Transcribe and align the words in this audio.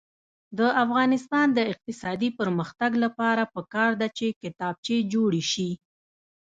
د 0.57 0.59
افغانستان 0.83 1.47
د 1.57 1.59
اقتصادي 1.71 2.29
پرمختګ 2.39 2.91
لپاره 3.03 3.43
پکار 3.55 3.91
ده 4.01 4.07
چې 4.17 4.27
کتابچې 4.41 4.97
جوړې 5.13 5.43
شي. 5.51 5.69